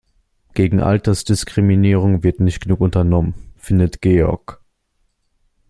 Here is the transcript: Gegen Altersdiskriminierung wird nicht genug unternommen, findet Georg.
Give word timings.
Gegen 0.55 0.81
Altersdiskriminierung 0.81 2.23
wird 2.23 2.39
nicht 2.39 2.61
genug 2.61 2.81
unternommen, 2.81 3.35
findet 3.55 4.01
Georg. 4.01 4.59